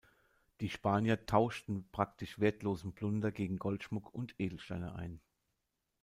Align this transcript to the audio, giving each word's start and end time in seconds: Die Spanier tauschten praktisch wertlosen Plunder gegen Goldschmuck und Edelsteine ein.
Die 0.61 0.69
Spanier 0.71 1.27
tauschten 1.27 1.87
praktisch 1.91 2.39
wertlosen 2.39 2.95
Plunder 2.95 3.31
gegen 3.31 3.59
Goldschmuck 3.59 4.11
und 4.15 4.33
Edelsteine 4.39 4.95
ein. 4.95 5.21